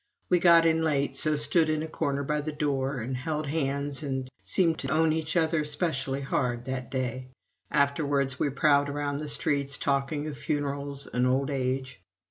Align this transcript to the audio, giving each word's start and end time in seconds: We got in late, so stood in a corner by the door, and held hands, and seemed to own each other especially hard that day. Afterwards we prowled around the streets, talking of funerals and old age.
We 0.29 0.39
got 0.39 0.65
in 0.65 0.83
late, 0.83 1.13
so 1.15 1.35
stood 1.35 1.69
in 1.69 1.83
a 1.83 1.87
corner 1.87 2.23
by 2.23 2.41
the 2.41 2.51
door, 2.51 2.97
and 3.01 3.15
held 3.15 3.45
hands, 3.45 4.01
and 4.01 4.27
seemed 4.43 4.79
to 4.79 4.89
own 4.89 5.13
each 5.13 5.37
other 5.37 5.59
especially 5.61 6.21
hard 6.21 6.65
that 6.65 6.89
day. 6.89 7.27
Afterwards 7.69 8.39
we 8.39 8.49
prowled 8.49 8.89
around 8.89 9.19
the 9.19 9.27
streets, 9.29 9.77
talking 9.77 10.25
of 10.25 10.37
funerals 10.39 11.05
and 11.05 11.27
old 11.27 11.51
age. 11.51 12.01